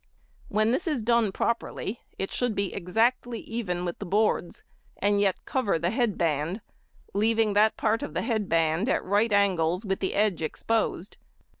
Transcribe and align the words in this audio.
When 0.47 0.71
this 0.71 0.87
is 0.87 1.03
done 1.03 1.31
properly 1.31 1.99
it 2.17 2.31
should 2.33 2.55
be 2.55 2.73
exactly 2.73 3.39
even 3.41 3.85
with 3.85 3.99
the 3.99 4.05
boards, 4.07 4.63
and 4.97 5.21
yet 5.21 5.45
cover 5.45 5.77
the 5.77 5.91
head 5.91 6.17
band, 6.17 6.61
leaving 7.13 7.53
that 7.53 7.77
part 7.77 8.01
of 8.01 8.15
the 8.15 8.23
head 8.23 8.49
band 8.49 8.89
at 8.89 9.05
right 9.05 9.31
angles 9.31 9.85
with 9.85 9.99
the 9.99 10.15
edge 10.15 10.41
exposed. 10.41 11.17